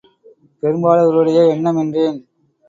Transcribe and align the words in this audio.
பெரும்பாலோருடைய 0.63 1.39
எண்ணம், 1.49 1.77
என்றேன். 1.77 2.19